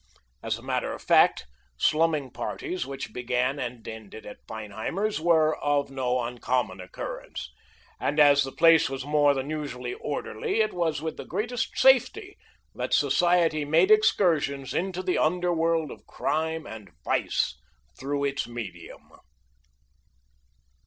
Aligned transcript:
As 0.41 0.57
a 0.57 0.63
matter 0.63 0.93
of 0.93 1.01
fact, 1.03 1.45
slumming 1.77 2.31
parties 2.31 2.87
which 2.87 3.13
began 3.13 3.59
and 3.59 3.87
ended 3.87 4.25
at 4.25 4.41
Feinheimer's 4.47 5.21
were 5.21 5.55
of 5.59 5.91
no 5.91 6.23
uncommon 6.23 6.81
occurrence, 6.81 7.51
and 7.99 8.19
as 8.19 8.43
the 8.43 8.51
place 8.51 8.89
was 8.89 9.05
more 9.05 9.35
than 9.35 9.51
usually 9.51 9.93
orderly 9.93 10.59
it 10.59 10.73
was 10.73 11.03
with 11.03 11.17
the 11.17 11.23
greatest 11.23 11.77
safety 11.77 12.35
that 12.73 12.95
society 12.95 13.63
made 13.63 13.91
excursions 13.91 14.73
into 14.73 15.03
the 15.03 15.19
underworld 15.19 15.91
of 15.91 16.07
crime 16.07 16.65
and 16.65 16.89
vice 17.05 17.61
through 17.95 18.23
its 18.23 18.47
medium. 18.47 19.07